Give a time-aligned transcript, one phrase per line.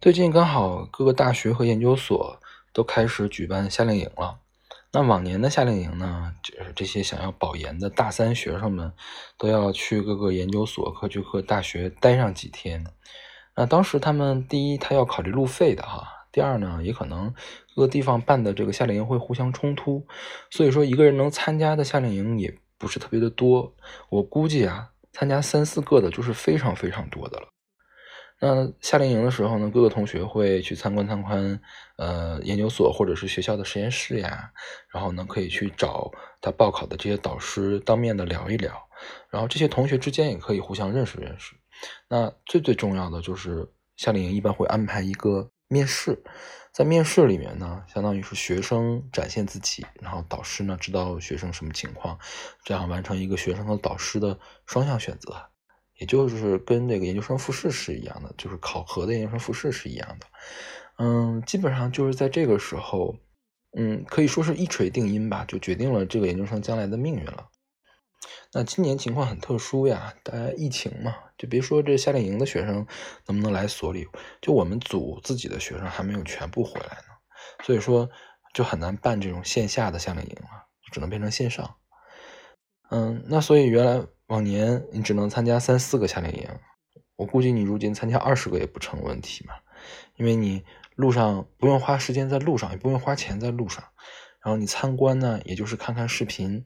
[0.00, 2.40] 最近刚好各个大学和研究所
[2.72, 4.38] 都开始举办夏令营了。
[4.92, 8.92] 那往年的夏令营呢，就是这些想要保研的大三学生们
[9.36, 12.86] 都要去各个研究所、科学课大学待上几天。
[13.56, 17.34] 那当时他们第一，他要考虑路费的哈；第二呢，也可能
[17.74, 20.06] 各个地方办的这个夏令营会互相冲突，
[20.48, 23.74] 所以说一个人能参加的夏令营也不是特别的多。
[24.10, 27.48] 我估计啊，参加三四个的就是非常非常多的了。
[28.40, 31.60] 那夏令营的时候呢，各个同学会去参观参观，
[31.96, 34.52] 呃，研究所或者是学校的实验室呀，
[34.92, 38.72] 然后呢，可以去找他报考的这些导师当面的聊一聊，
[39.28, 41.56] 然后这些同学之间也可以互相认识认识。
[42.08, 46.22] 那最最重要的就是夏令营一般会安排一个面试，
[46.72, 52.16] 在面试里面呢，相当于是学生展现自己，然后导师呢知道学生什么情况，
[52.62, 55.50] 这样完成一个学生和导师的双向选择。
[55.98, 60.26] 也就是跟那个研究生复试是一样的，就是考核的研究生复试是一样的，
[60.98, 63.16] 嗯，基本上就是在这个时候，
[63.76, 67.48] 嗯，可以说是一锤定音吧，就决定了这个研究生将来的命运了。
[68.52, 72.86] 那今年情况很特殊呀，大家疫情嘛，就别说这夏令营的学生
[73.26, 74.06] 能不能来所里，
[74.40, 77.14] 就我们组自己的学生还没有全部回来呢，
[77.64, 78.08] 所以说
[78.54, 81.74] 就很难办这种线下的夏令营了，只能变成线上。
[82.90, 84.06] 嗯，那所以原来。
[84.28, 86.48] 往年你只能参加三四个夏令营，
[87.16, 89.54] 我估计你如今参加二十个也不成问题嘛，
[90.16, 93.82] 因为你路上不用花时间在路上，也不用花钱在路上，
[94.44, 96.64] 然后你参观呢，也就是看看视频；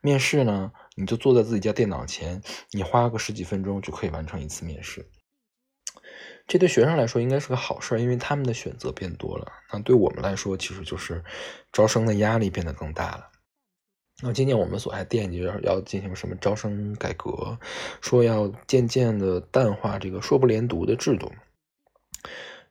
[0.00, 2.42] 面试呢，你就坐在自己家电脑前，
[2.72, 5.08] 你花个十几分钟就可以完成一次面试。
[6.46, 9.52] 这对学生来说应该是个好事，因为他们的选择变多了。
[9.72, 11.24] 那对我们来说，其实就是
[11.72, 13.30] 招生的压力变得更大了。
[14.26, 17.58] 那今年我们所还惦记着要进行什么招生改革，
[18.00, 21.30] 说要渐渐的淡化这个硕不连读的制度，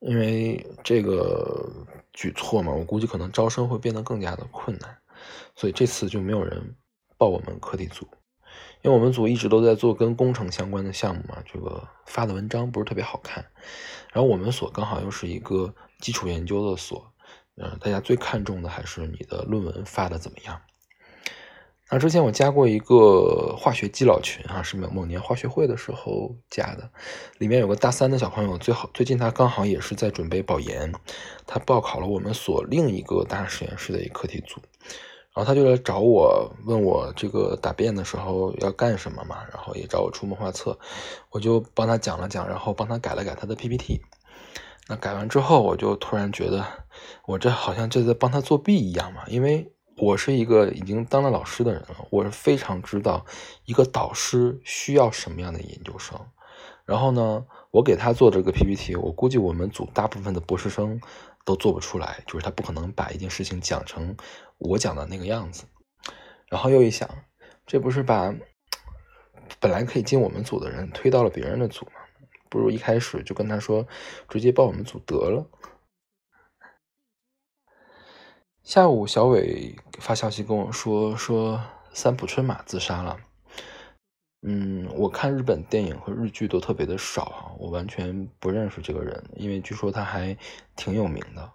[0.00, 4.98] 因为这个举措嘛，我估计可能招生会变得更加的困难，
[5.54, 6.74] 所以这次就没有人
[7.16, 8.08] 报我们课题组，
[8.82, 13.46] 因为我们组一直都在做跟工程相关的项目嘛，这个发的文章不是特别好看，
[14.12, 17.12] 然后我们所刚好又是一个基础研究的所，
[17.54, 20.60] 嗯，大家最看重的还是你的论文发的怎么样。
[21.88, 26.90] 啊之前我加过一个化学基佬群啊，是某某年化学会的时候加的，
[27.38, 30.92] 里面有个大三的小朋友，最好最近他刚好也是在准备保研，
[31.46, 34.60] 他报考了我们所另一个大实验室的一课题组，
[35.32, 40.76] 然后他就来找我，问我这个答辩的时候要干什么嘛，然后也找我出谋划策，
[41.30, 44.00] 我就帮他讲了讲，然后帮他改了改他的 PPT，
[44.88, 46.66] 那改完之后，我就突然觉得，
[47.26, 49.70] 我这好像就在帮他作弊一样嘛，因为。
[49.98, 53.24] 我是一个已经当了老师的人了，我是非常知道
[53.64, 56.20] 一个导师需要什么样的研究生。
[56.84, 61.00] 然后呢，我给他做这个 PPT，我估计我们组大部分的博士生
[61.46, 64.14] 都做不出来，就是他不可能把一件事情讲成
[64.58, 65.64] 我讲的那个样子。
[66.48, 67.08] 然后又一想，
[67.66, 68.34] 这不是把
[69.58, 71.92] 本来可以进我们组的人推到了别人的组吗？
[72.50, 73.86] 不如一开始就跟他说，
[74.28, 75.46] 直接报我们组得了。
[78.66, 81.62] 下午，小伟发消息跟我说，说
[81.92, 83.16] 三浦春马自杀了。
[84.42, 90.36] 嗯，我看日本电影和日剧都特别的少啊，我完全不认识这个人，因为据说他还
[90.74, 91.52] 挺有名的。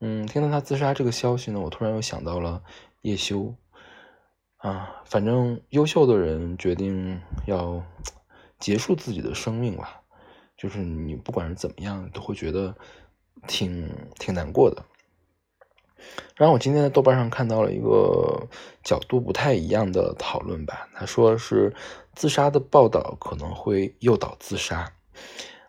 [0.00, 2.62] 嗯，听到他自杀这个消息呢，我突然又想到了
[3.02, 3.54] 叶修。
[4.56, 7.84] 啊，反正优秀的人决定要
[8.58, 10.00] 结束自己的生命吧，
[10.56, 12.74] 就是你不管是怎么样，都会觉得
[13.46, 14.82] 挺挺难过的。
[16.36, 18.48] 然后我今天在豆瓣上看到了一个
[18.82, 21.74] 角度不太一样的讨论吧，他说是
[22.14, 24.92] 自杀的报道可能会诱导自杀。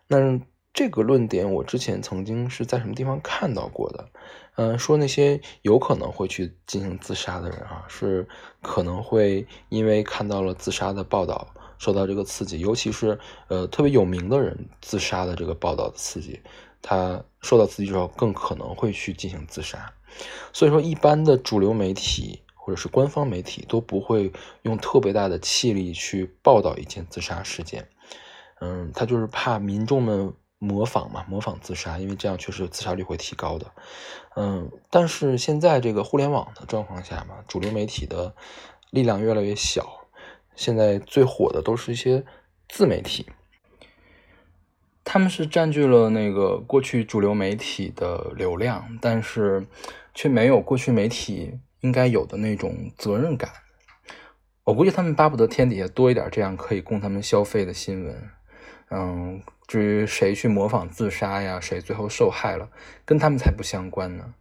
[0.08, 0.40] 那
[0.72, 4.08] 这个论点我之前曾经是在什么地方看到过的？
[4.56, 8.26] 嗯，说那些有可能会去进行自杀的人啊，是
[8.62, 11.46] 可能会因为看到了自杀的报道
[11.78, 13.18] 受到这个刺激，尤其是
[13.48, 16.40] 呃特别有名的人自杀的这个报道的刺激，
[16.82, 19.92] 他受到刺激之后更可能会去进行自杀。
[20.52, 24.32] 所以说，一般的主流媒体或者是官方媒体都不会
[24.62, 27.88] 用特别大的气力去报道一件自杀事件。
[28.60, 33.70] 嗯，他就是怕民众们模仿嘛，模仿自杀，因为这样确实自杀率会提高的。
[34.34, 38.34] 嗯，但是现在这个互联网的状况下嘛，主流媒体的
[38.90, 40.08] 力量越来越小，
[40.54, 42.24] 现在最火的都是一些
[42.68, 43.26] 自媒体。
[45.08, 49.64] 他们是占据了那个过去主流媒体的流量，但是
[50.12, 53.48] 却没有过去媒体应该有的那种责任感。
[54.64, 58.30] 我估计他们巴不得天底下多一点这样可以供他们消费的新闻。
[58.90, 62.68] 嗯，至于谁去模仿自杀呀，谁最后受害了，
[63.04, 64.34] 跟他们才不相关呢。